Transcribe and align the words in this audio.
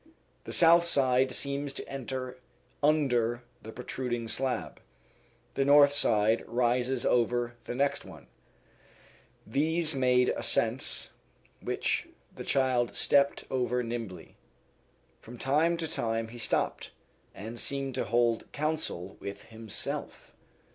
The 0.45 0.51
south 0.51 0.87
side 0.87 1.31
seems 1.31 1.73
to 1.73 1.87
enter 1.87 2.39
under 2.81 3.43
the 3.61 3.71
protruding 3.71 4.27
slab, 4.29 4.79
the 5.53 5.63
north 5.63 5.93
side 5.93 6.43
rises 6.47 7.05
over 7.05 7.53
the 7.65 7.75
next 7.75 8.03
one; 8.03 8.25
these 9.45 9.93
made 9.93 10.29
ascents, 10.29 11.11
which 11.59 12.07
the 12.33 12.43
child 12.43 12.95
stepped 12.95 13.43
over 13.51 13.83
nimbly. 13.83 14.37
From 15.19 15.37
time 15.37 15.77
to 15.77 15.87
time 15.87 16.29
he 16.29 16.39
stopped, 16.39 16.89
and 17.35 17.59
seemed 17.59 17.93
to 17.93 18.05
hold 18.05 18.51
counsel 18.51 19.17
with 19.19 19.43
himself. 19.43 20.33